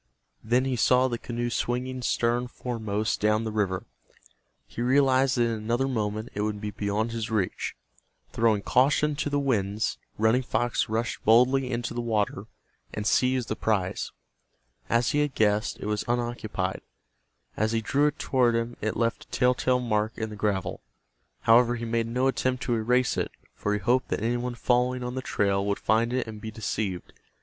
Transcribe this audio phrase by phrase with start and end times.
[0.43, 3.85] Then he saw the canoe swinging stern foremost down the river.
[4.65, 7.75] He realized that in another moment it would be beyond his reach.
[8.31, 12.47] Throwing caution to the winds, Running Fox rushed boldly into the water
[12.91, 14.11] and seized the prize.
[14.89, 16.81] As he had guessed, it was unoccupied.
[17.55, 20.81] As he drew it toward him it left a tell tale mark in the gravel.
[21.41, 25.03] However, he made no attempt to erase it, for he hoped that any one following
[25.03, 27.13] on the trail would find it and be deceived.